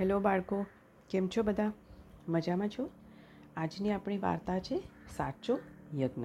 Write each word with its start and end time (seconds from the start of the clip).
Hello 0.00 0.20
બાળકો, 0.20 0.66
કેમ 1.10 1.28
છો 1.28 1.42
બધા? 1.42 1.72
મજામાં 2.28 2.68
છો? 2.68 2.90
આજની 3.56 3.90
આપણી 3.90 4.18
વાર્તા 4.18 4.58
છે 4.58 4.78
સાચો 5.16 5.58
યજ્ઞ. 5.94 6.24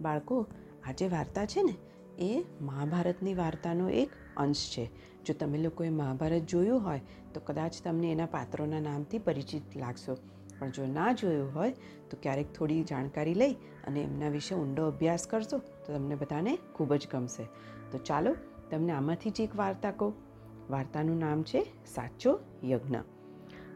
બાળકો, 0.00 0.46
આજે 0.86 1.08
વાર્તા 1.08 1.46
છે 1.46 1.62
ને, 1.62 1.74
એ 2.22 2.44
મહાભારતની 2.60 3.34
વાર્તાનો 3.34 3.90
એક 3.90 4.10
અંશ 4.36 4.70
છે. 4.70 4.90
જો 5.24 5.34
તમે 5.34 5.58
લોકોએ 5.58 5.88
મહાભારત 5.88 6.42
જોયું 6.42 6.84
હોય, 6.84 7.00
તો 7.34 7.40
કદાચ 7.40 7.74
તમને 7.84 8.12
એના 8.12 8.26
પાત્રોના 8.26 8.80
નામથી 8.80 9.18
પરિચિત 9.18 9.76
લાગશો. 9.76 10.16
પણ 10.58 10.70
જો 10.70 10.86
ના 10.86 11.12
જોયું 11.12 11.54
હોય, 11.54 11.70
તો 12.10 12.16
ક્યારેક 12.22 12.52
થોડી 12.52 12.84
જાણકારી 12.84 13.34
લઈ 13.34 13.52
અને 13.54 14.00
એમના 14.00 14.28
વિશે 14.28 14.54
ઊંડો 14.54 14.86
અભ્યાસ 14.86 15.26
કરશો, 15.26 15.58
તો 15.58 15.92
તમને 15.92 16.14
બધાને 16.14 16.58
ખૂબ 16.72 16.94
જ 16.94 17.08
ગમશે. 17.12 17.44
તો 17.90 17.98
ચાલો, 17.98 18.34
તમને 18.70 18.92
આમાંથી 18.92 19.30
જ 19.30 19.40
એક 19.40 19.56
વાર્તા 19.56 19.90
કહું. 19.90 20.27
વાર્તાનું 20.70 21.18
નામ 21.18 21.42
છે 21.42 21.72
સાચો 21.86 22.40
યજ્ઞ. 22.64 22.96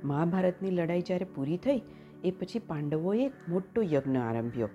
મહાભારતની 0.05 0.71
લડાઈ 0.71 1.01
જ્યારે 1.01 1.25
પૂરી 1.25 1.57
થઈ, 1.57 1.83
એ 2.25 2.31
પછી 2.31 2.59
પાંડવોએ 2.59 3.27
એક 3.27 3.33
મોટો 3.49 3.83
યજ્ઞ 3.83 4.17
આરંભ્યો. 4.17 4.69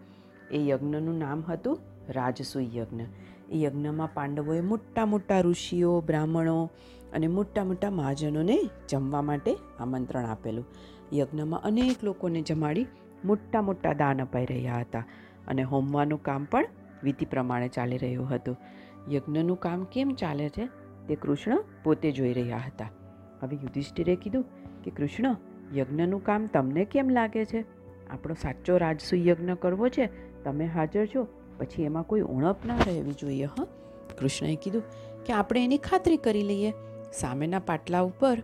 એ 0.52 0.68
યજ્ઞનું 0.68 1.18
નામ 1.18 1.44
હતું 1.50 1.80
રાજસૂય 2.10 2.66
યજ્ઞ. 2.66 3.02
એ 3.50 3.62
યજ્ઞમાં 3.62 4.10
પાંડવોએ 4.14 4.62
મોટા 4.62 5.06
મોટા 5.06 5.42
ઋષિઓ, 5.42 6.02
બ્રાહ્મણો 6.02 6.70
અને 7.14 7.28
મોટા 7.28 7.64
મોટા 7.64 7.90
મહાજનોને 7.90 8.60
જમવા 8.90 9.22
માટે 9.22 9.58
આમંત્રણ 9.80 10.26
આપેલું. 10.26 10.66
યજ્ઞમાં 11.14 11.62
અનેક 11.62 12.04
લોકોને 12.04 12.42
જમાડી 12.42 12.88
મોટા 13.26 13.62
મોટા 13.62 13.94
દાન 13.94 14.22
અપાઈ 14.22 14.46
રહ્યા 14.46 14.80
હતા 14.80 15.06
અને 15.48 15.64
હોમવાનું 15.64 16.24
કામ 16.24 16.46
પણ 16.46 16.66
વિધિ 17.04 17.26
પ્રમાણે 17.26 17.68
ચાલી 17.68 17.98
રહ્યું 17.98 18.30
હતું. 18.30 18.58
યજ્ઞનું 19.12 19.60
કામ 19.60 19.84
કેમ 19.84 20.10
ચાલે 20.10 20.50
છે? 20.50 20.87
તે 21.08 21.16
કૃષ્ણ 21.16 21.64
પોતે 21.84 22.12
જોઈ 22.12 22.34
રહ્યા 22.34 22.58
હતા. 22.58 22.90
હવે 23.42 23.56
યુધિષ્ઠિરે 23.56 24.16
કીધું 24.16 24.46
કે, 24.84 24.92
કૃષ્ણ, 24.92 25.36
યજ્ઞનું 25.76 26.24
કામ 26.24 26.48
તમને 26.48 26.86
કેમ 26.86 27.10
લાગે 27.10 27.46
છે? 27.46 27.66
આપણો 28.10 28.34
સાચો 28.34 28.78
રાજસુ 28.78 29.16
યજ્ઞ 29.16 29.54
કરવો 29.54 29.90
છે, 29.90 30.10
તમે 30.44 30.66
હાજર 30.66 31.06
છો, 31.06 31.28
પછી 31.58 31.84
એમાં 31.84 32.04
કોઈ 32.04 32.22
ઉણપ 32.22 32.66
ના 32.66 32.78
રહેવી 32.78 33.12
જોઈએ, 33.12 33.46
હં? 33.46 33.68
કૃષ્ણએ 34.20 34.56
કીધું 34.56 34.84
કે, 35.26 35.34
આપણે 35.34 35.64
એની 35.64 35.78
ખાતરી 35.78 36.18
કરી 36.18 36.44
લઈએ. 36.44 36.74
સામેના 37.14 37.60
પાટલા 37.60 38.02
ઉપર 38.02 38.38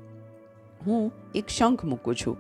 હું 0.88 1.12
એક 1.36 1.48
શંખ 1.48 1.86
મૂકું 1.86 2.16
છું. 2.16 2.38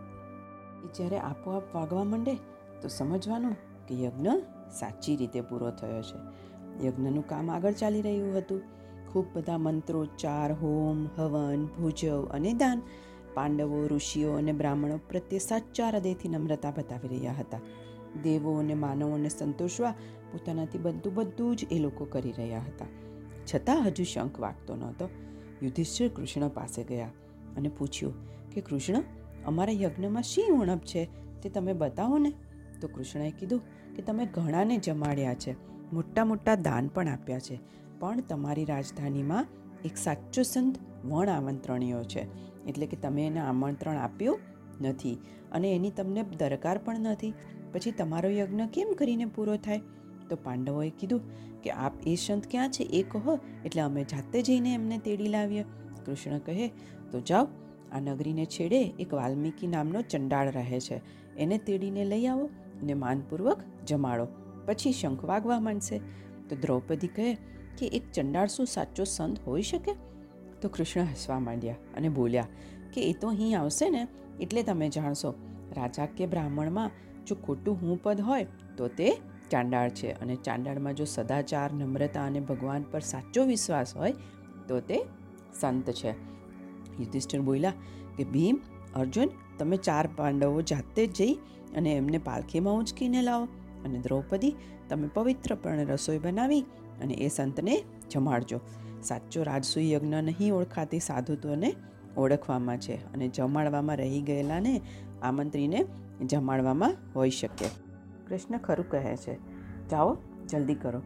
એ 0.83 0.87
જ્યારે 0.95 1.19
આપોઆપ 1.19 1.75
વાગવા 1.75 2.03
માંડે, 2.03 2.35
તો 2.81 2.87
સમજવાનું 2.87 3.55
કે 3.87 4.03
યજ્ઞ 4.03 4.27
સાચી 4.71 5.15
રીતે 5.15 5.41
પૂરો 5.41 5.71
થયો 5.71 6.01
છે. 6.01 6.43
યજ્ઞનું 6.87 7.27
કામ 7.27 7.51
આગળ 7.51 7.71
ચાલી 7.71 8.01
રહ્યું 8.01 8.37
હતું. 8.37 8.61
ખૂબ 9.13 9.25
બધા 9.33 9.57
મંત્રોચ્ચાર 9.57 10.53
હોમ, 10.53 11.07
હવન, 11.17 11.65
ભુજવ 11.65 12.25
અને 12.25 12.53
દાન. 12.53 12.81
પાંડવો, 13.33 13.87
ઋષિઓ 13.87 14.33
અને 14.33 14.51
બ્રાહ્મણો 14.51 14.97
પ્રત્યે 14.97 15.39
સાચા 15.39 15.87
હૃદયથી 15.87 16.29
નમ્રતા 16.29 16.71
બતાવી 16.71 17.07
રહ્યા 17.07 17.33
હતા. 17.33 17.59
દેવો 18.23 18.59
અને 18.59 18.73
માનવોને 18.73 19.29
સંતોષવા 19.29 19.91
પોતાનાથી 20.31 20.77
બધું 20.77 21.13
બધું 21.13 21.55
જ 21.55 21.65
એ 21.71 21.79
લોકો 21.79 22.05
કરી 22.05 22.31
રહ્યા 22.31 22.59
હતા. 22.59 22.85
છતાં 23.55 23.87
હજુ 23.87 24.03
શંખ 24.03 24.39
વાગતો 24.39 24.75
નહોતો. 24.75 25.09
યુધિષ્ઠિર 25.63 26.09
કૃષ્ણ 26.09 26.47
પાસે 26.47 26.83
ગયા 26.83 27.07
અને 27.57 27.69
પૂછ્યું 27.69 28.13
કે, 28.49 28.61
કૃષ્ણ, 28.61 29.03
અમારા 29.45 29.73
યજ્ઞમાં 29.73 30.23
શી 30.23 30.51
ઉણપ 30.51 30.81
છે? 30.81 31.09
તે 31.41 31.49
તમે 31.49 31.73
બતાવો 31.73 32.17
ને. 32.17 32.33
તો 32.81 32.87
કૃષ્ણએ 32.87 33.31
કીધું 33.31 33.61
કે, 33.95 34.01
તમે 34.01 34.25
ઘણાને 34.25 34.77
જમાડ્યા 34.77 35.33
છે. 35.33 35.55
મોટા 35.93 36.25
મોટા 36.25 36.55
દાન 36.55 36.87
પણ 36.87 37.07
આપ્યા 37.07 37.39
છે. 37.39 37.59
પણ 37.99 38.21
તમારી 38.21 38.65
રાજધાનીમાં 38.65 39.47
એક 39.85 39.97
સાચો 39.97 40.41
સંત 40.41 40.77
વણ 41.05 41.29
આમંત્રણીયો 41.29 42.03
છે. 42.03 42.53
એટલે 42.65 42.85
કે 42.85 42.97
તમે 42.97 43.27
એને 43.27 43.39
આમંત્રણ 43.39 43.97
આપ્યું 43.97 44.39
નથી 44.81 45.17
અને 45.51 45.75
એની 45.75 45.89
તમને 45.89 46.23
દરકાર 46.23 46.77
પણ 46.77 46.99
નથી. 46.99 47.33
પછી 47.71 47.91
તમારો 47.91 48.29
યજ્ઞ 48.29 48.61
કેમ 48.73 48.93
કરીને 48.97 49.25
પૂરો 49.25 49.55
થાય? 49.55 49.81
તો 50.29 50.35
પાંડવોએ 50.35 50.89
કીધું 50.89 51.21
કે 51.61 51.69
આપ 51.69 51.93
એ 52.07 52.15
સંત 52.15 52.47
ક્યાં 52.51 52.71
છે 52.71 52.83
એ 52.83 53.03
કહો, 53.03 53.39
એટલે 53.65 53.81
અમે 53.81 54.03
જાતે 54.03 54.41
જઈને 54.41 54.73
એમને 54.73 54.97
તેડી 54.97 55.27
લાવીએ. 55.27 55.63
કૃષ્ણ 56.05 56.37
કહે, 56.37 56.67
તો 57.11 57.19
જાઓ, 57.19 57.47
આ 57.91 57.99
નગરીને 57.99 58.45
છેડે 58.45 58.83
એક 58.83 59.13
વાલ્મીકી 59.13 59.67
નામનો 59.67 60.01
ચંડાળ 60.01 60.51
રહે 60.51 60.79
છે. 60.79 61.01
એને 61.37 61.57
તેડીને 61.57 62.05
લઈ 62.05 62.25
આવો 62.25 62.45
અને 62.81 62.93
માનપૂર્વક 62.93 63.57
જમાડો. 63.87 64.27
પછી 64.65 64.91
શંખ 64.91 65.25
વાગવા 65.25 65.59
માંડશે. 65.59 65.97
તો 66.49 66.55
દ્રૌપદી 66.55 67.07
કહે 67.07 67.37
કે 67.77 67.87
એક 67.87 68.11
ચંડાળ 68.11 68.47
શું 68.47 68.65
સાચો 68.65 69.03
સંત 69.03 69.47
હોઈ 69.47 69.61
શકે? 69.61 69.91
તો 70.61 70.69
કૃષ્ણ 70.69 71.01
હસવા 71.01 71.39
માંડ્યા 71.39 71.75
અને 71.97 72.09
બોલ્યા, 72.09 72.47
કે 72.93 73.09
એ 73.09 73.13
તો 73.13 73.27
અહીં 73.27 73.59
આવશે 73.59 73.89
ને, 73.89 74.07
એટલે 74.41 74.63
તમે 74.63 74.89
જાણશો. 74.89 75.33
રાજા 75.75 76.05
કે 76.05 76.25
બ્રાહ્મણમાં 76.25 76.91
જો 77.27 77.35
ખોટું 77.35 77.75
હું 77.75 78.03
પદ 78.03 78.21
હોય, 78.21 78.47
તો 78.77 78.87
તે 78.87 79.17
ચાંડાળ 79.49 79.89
છે. 79.89 80.11
અને 80.11 80.35
ચાંડાળમાં 80.35 80.93
જો 80.93 81.05
સદાચાર, 81.05 81.73
નમ્રતા 81.73 82.25
અને 82.25 82.39
ભગવાન 82.39 82.83
પર 82.91 82.99
સાચો 82.99 83.43
વિશ્વાસ 83.43 83.95
હોય, 83.95 84.13
તો 84.67 84.79
તે 84.79 85.05
સંત 85.59 85.91
છે. 85.91 86.11
યુધિષ્ઠિર 86.99 87.41
બોલ્યા, 87.41 87.73
કે 88.17 88.23
ભીમ, 88.23 88.59
અર્જુન, 88.95 89.29
તમે 89.59 89.77
ચાર 89.77 90.09
પાંડવો 90.15 90.61
જાતે 90.61 91.07
જઈ 91.07 91.33
અને 91.75 91.93
એમને 91.93 92.17
પાલખીમાં 92.17 92.73
ઉંચકીને 92.73 93.21
લાવો. 93.21 93.45
અને 93.85 93.99
દ્રૌપદી, 93.99 94.55
તમે 94.89 95.07
પવિત્રપણે 95.07 95.83
રસોઈ 95.83 96.17
બનાવી 96.17 96.65
અને 97.01 97.13
એ 97.13 97.27
સંતને 97.27 97.83
જમાડજો. 98.11 98.59
સાચો 99.03 99.43
રાજસૂય 99.43 99.89
યજ્ઞ 99.89 100.15
નહીં 100.15 100.53
ઓળખાતી 100.53 100.99
સાધુત્વને 100.99 101.73
ઓળખવામાં 102.17 102.77
છે 102.77 103.13
અને 103.13 103.27
જમાડવામાં 103.27 103.97
રહી 103.97 104.21
ગયેલાને 104.21 104.81
આમંત્રીને 105.21 105.85
જમાડવામાં 106.25 106.97
હોઈ 107.15 107.29
શકે. 107.29 107.65
કૃષ્ણ 108.27 108.57
ખરું 108.57 108.89
કહે 108.89 109.15
છે, 109.15 109.37
જાઓ, 109.89 110.17
જલ્દી 110.49 110.75
કરો. 110.75 111.01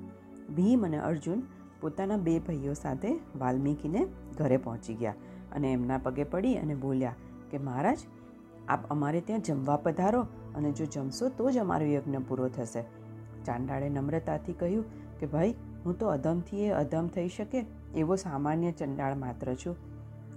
ભીમ 0.55 0.85
અને 0.85 0.99
અર્જુન 0.99 1.43
પોતાના 1.81 2.17
બે 2.17 2.39
ભાઈઓ 2.39 2.73
સાથે 2.73 3.13
વાલ્મીકીને 3.35 4.05
ઘરે 4.37 4.57
પહોંચી 4.57 4.93
ગયા 4.93 5.13
અને 5.55 5.73
એમના 5.73 5.97
પગે 5.97 6.23
પડી 6.23 6.55
અને 6.55 6.75
બોલ્યા 6.75 7.15
કે, 7.51 7.57
મહારાજ, 7.57 7.97
આપ 8.67 8.91
અમારે 8.91 9.21
ત્યાં 9.21 9.41
જમવા 9.41 9.77
પધારો 9.77 10.21
અને 10.55 10.71
જો 10.71 10.85
જમશો 10.85 11.29
તો 11.29 11.51
જ 11.51 11.57
અમારો 11.57 11.85
યજ્ઞ 11.85 12.15
પૂરો 12.27 12.47
થશે. 12.49 12.81
ચાંડાળે 13.45 13.89
નમ્રતાથી 13.89 14.53
કહ્યું 14.53 14.85
કે, 15.19 15.25
ભાઈ 15.25 15.55
હું 15.85 15.99
તો 15.99 16.07
અધમથી 16.07 16.65
એ 16.65 16.69
અધમ 16.69 17.07
થઈ 17.07 17.27
શકે 17.27 17.65
એવો 17.95 18.15
સામાન્ય 18.15 18.71
ચંડાળ 18.71 19.15
માત્ર 19.15 19.55
છું. 19.55 19.75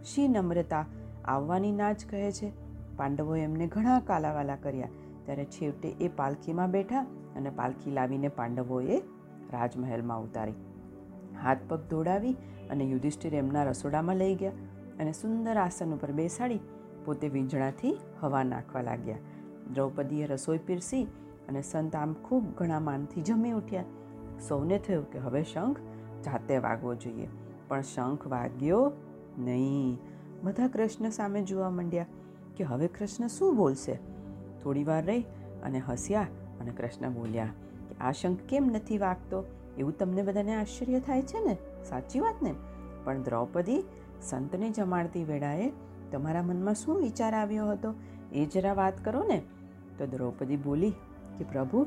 શી 0.04 0.28
નમ્રતા 0.28 0.86
આવવાની 1.24 1.72
ના 1.72 1.92
જ 1.92 2.06
કહે 2.10 2.32
છે? 2.32 2.52
પાંડવોએ 2.96 3.40
એમને 3.40 3.66
ઘણા 3.66 4.00
કાલાવાલા 4.00 4.56
કર્યા. 4.56 4.88
ત્યારે 5.24 5.44
છેવટે 5.44 5.88
એ 5.88 6.08
પાલખીમાં 6.08 6.70
બેઠા 6.70 7.00
અને 7.36 7.50
પાલખી 7.50 7.90
લાવીને 7.90 8.28
પાંડવોએ 8.28 8.98
રાજમહેલમાં 9.52 10.22
ઉતારી. 10.22 10.52
હાથ 11.44 11.58
પગ 11.68 11.80
દોડાવી 11.90 12.32
અને 12.70 12.84
યુધિષ્ઠિર 12.84 13.34
એમના 13.34 13.64
રસોડામાં 13.64 14.16
લઈ 14.16 14.34
ગયા 14.34 14.52
અને 15.00 15.12
સુંદર 15.12 15.56
આસન 15.56 15.94
ઉપર 15.94 16.12
બેસાડી 16.12 16.60
પોતે 17.04 17.28
વીંજણાથી 17.28 17.98
હવા 18.20 18.42
નાખવા 18.42 18.82
લાગ્યા. 18.82 19.16
દ્રૌપદીએ 19.74 20.26
રસોઈ 20.26 20.58
પીરસી 20.58 21.04
અને 21.48 21.62
સંત 21.62 21.96
આમ 21.96 22.12
ખૂબ 22.12 22.44
ઘણા 22.44 22.80
માનથી 22.80 23.20
જમી 23.20 23.50
ઉઠ્યા. 23.50 23.84
સૌને 24.40 24.78
થયું 24.78 25.10
કે 25.10 25.18
હવે 25.18 25.42
શંખ 25.42 25.78
જાતે 26.24 26.58
વાગવો 26.58 26.94
જોઈએ. 26.94 27.28
પણ 27.68 27.80
શંખ 27.80 28.26
વાગ્યો 28.26 28.92
નહીં. 29.38 29.98
બધા 30.42 30.68
કૃષ્ણ 30.68 31.10
સામે 31.10 31.42
જોવા 31.42 31.70
માંડ્યા 31.70 32.06
કે 32.56 32.64
હવે 32.64 32.88
કૃષ્ણ 32.88 33.26
શું 33.26 33.56
બોલશે? 33.56 33.98
થોડી 34.62 34.84
વાર 34.84 35.04
રહી 35.04 35.22
અને 35.64 35.78
હસ્યા 35.78 36.26
અને 36.60 36.70
કૃષ્ણ 36.70 37.10
બોલ્યા 37.10 37.46
કે 37.88 37.94
આ 37.94 38.12
શંખ 38.12 38.38
કેમ 38.38 38.64
નથી 38.64 38.98
વાગતો? 38.98 39.44
એવું 39.78 39.98
તમને 39.98 40.22
બધાને 40.22 40.54
આશ્ચર્ય 40.54 41.00
થાય 41.00 41.22
છે 41.22 41.44
ને? 41.44 41.56
સાચી 41.84 42.20
વાત 42.20 42.34
ને? 42.42 42.54
પણ 43.04 43.22
દ્રૌપદી 43.22 43.84
સંતને 44.22 44.70
જમાડતી 44.70 45.24
વેળાએ 45.24 45.72
તમારા 46.12 46.42
મનમાં 46.42 46.74
શું 46.74 46.96
વિચાર 46.96 47.34
આવ્યો 47.34 47.70
હતો? 47.70 47.94
એ 48.32 48.46
જરા 48.46 48.72
વાત 48.72 49.04
કરો 49.04 49.22
ને? 49.22 49.42
તો 49.98 50.06
દ્રૌપદી 50.06 50.56
બોલી 50.56 50.90
કે 51.38 51.44
પ્રભુ, 51.44 51.86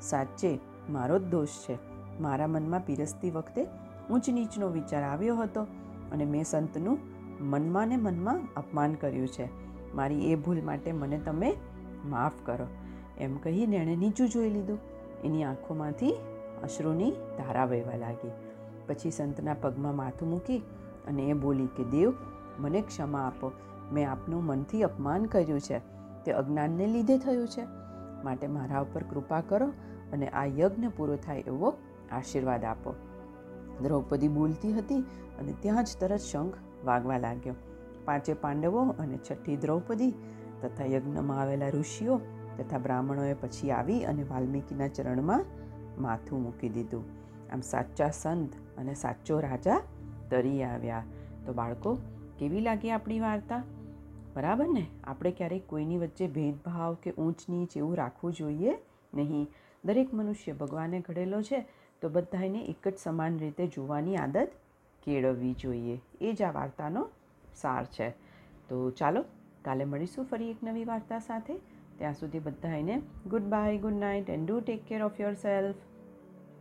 સાચે 0.00 0.58
મારો 0.90 1.18
જ 1.18 1.22
દોષ 1.22 1.48
છે. 1.48 1.93
મારા 2.20 2.46
મનમાં 2.46 2.86
પીરસતી 2.86 3.30
વખતે 3.30 3.66
ઊંચ 4.10 4.30
નીચનો 4.30 4.68
વિચાર 4.68 5.02
આવ્યો 5.02 5.36
હતો 5.36 5.62
અને 6.12 6.24
મેં 6.24 6.44
સંતનું 6.44 6.98
મનમાં 7.40 7.88
ને 7.88 7.96
મનમાં 7.96 8.40
અપમાન 8.56 8.94
કર્યું 8.94 9.28
છે. 9.28 9.48
મારી 9.94 10.32
એ 10.32 10.34
ભૂલ 10.34 10.62
માટે 10.62 10.92
મને 10.92 11.18
તમે 11.18 11.56
માફ 12.06 12.32
કરો. 12.44 12.66
એમ 13.20 13.36
કહીને 13.36 13.76
એણે 13.76 13.96
નીચું 13.96 14.28
જોઈ 14.28 14.50
લીધું. 14.50 14.78
એની 15.24 15.44
આંખોમાંથી 15.44 16.12
અશ્રુની 16.62 17.10
ધારા 17.10 17.64
વહેવા 17.64 17.96
લાગી. 17.96 18.30
પછી 18.86 19.10
સંતના 19.10 19.54
પગમાં 19.54 19.96
માથું 19.96 20.30
મૂકી 20.30 20.58
અને 21.08 21.22
એ 21.22 21.32
બોલી 21.32 21.66
કે, 21.66 21.84
દેવ, 21.84 22.12
મને 22.58 22.80
ક્ષમા 22.80 23.20
આપો. 23.20 23.52
મેં 23.92 24.10
આપનું 24.10 24.44
મનથી 24.44 24.82
અપમાન 24.82 25.24
કર્યું 25.24 25.60
છે. 25.60 25.78
તે 26.24 26.32
અજ્ઞાનને 26.32 26.86
લીધે 26.86 27.18
થયું 27.18 27.48
છે. 27.48 27.64
માટે 28.24 28.46
મારા 28.46 28.80
ઉપર 28.80 29.02
કૃપા 29.02 29.40
કરો 29.40 29.66
અને 30.12 30.28
આ 30.28 30.44
યજ્ઞ 30.44 30.86
પૂરો 30.96 31.16
થાય 31.16 31.38
એવો 31.38 31.74
આશીર્વાદ 32.10 32.64
આપો. 32.64 32.94
દ્રૌપદી 33.82 34.28
બોલતી 34.28 34.72
હતી 34.72 34.98
અને 35.38 35.54
ત્યાં 35.60 35.84
જ 35.84 35.88
તરત 36.00 36.20
શંખ 36.20 36.54
વાગવા 36.84 37.18
લાગ્યો. 37.18 37.54
પાંચે 38.04 38.34
પાંડવો 38.34 38.82
અને 38.82 39.18
છઠ્ઠી 39.30 39.56
દ્રૌપદી 39.56 40.10
તથા 40.62 40.84
યજ્ઞમાં 40.84 41.40
આવેલા 41.40 41.68
ઋષિઓ 41.68 42.20
તથા 42.58 42.78
બ્રાહ્મણોએ 42.78 43.34
પછી 43.34 43.70
આવી 43.70 44.04
અને 44.04 44.22
વાલ્મીકીના 44.22 44.88
ચરણમાં 44.88 45.44
માથું 45.98 46.42
મૂકી 46.42 46.68
દીધું. 46.68 47.04
આમ 47.52 47.60
સાચા 47.60 48.10
સંત 48.10 48.52
અને 48.78 48.94
સાચો 48.94 49.40
રાજા 49.40 49.80
તરી 50.30 50.62
આવ્યા. 50.62 51.04
તો 51.46 51.52
બાળકો, 51.52 51.98
કેવી 52.38 52.60
લાગી 52.60 52.90
આપણી 52.90 53.20
વાર્તા? 53.20 53.64
બરાબર 54.36 54.68
ને? 54.68 54.86
આપણે 55.04 55.30
ક્યારેક 55.30 55.66
કોઈની 55.66 55.98
વચ્ચે 55.98 56.26
ભેદભાવ 56.28 56.94
કે 56.94 57.10
ઊંચ 57.10 57.48
નીચ 57.48 57.76
એવું 57.76 57.96
રાખવું 57.96 58.32
જોઈએ 58.32 58.72
નહીં. 59.14 59.50
દરેક 59.84 60.14
મનુષ્ય 60.14 60.52
ભગવાને 60.52 61.00
ઘડેલો 61.00 61.42
છે 61.42 61.68
તો 62.04 62.10
બધાને 62.10 62.64
એક 62.64 62.88
જ 62.88 62.98
સમાન 62.98 63.38
રીતે 63.38 63.66
જોવાની 63.66 64.16
આદત 64.16 64.48
કેળવવી 65.02 65.54
જોઈએ. 65.54 66.00
એ 66.20 66.32
જ 66.32 66.42
આ 66.42 66.52
વાર્તાનો 66.52 67.08
સાર 67.56 67.84
છે. 67.84 68.08
તો 68.68 68.90
ચાલો, 68.90 69.24
કાલે 69.64 69.84
મળીશું 69.84 70.24
ફરી 70.24 70.50
એક 70.50 70.56
નવી 70.62 70.84
વાર્તા 70.84 71.18
સાથે. 71.18 71.54
ત્યાં 71.98 72.14
સુધી 72.14 72.38
બધાને 72.38 73.02
good 73.26 73.42
bye, 73.42 73.78
good 73.78 73.92
night, 73.92 74.30
and 74.30 74.46
do 74.48 74.60
take 74.60 74.84
care 74.84 75.02
of 75.02 75.20
yourself 75.34 75.74